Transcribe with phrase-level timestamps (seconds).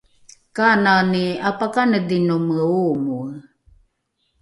[0.55, 3.33] kanani ’apakanedhinome oomoe?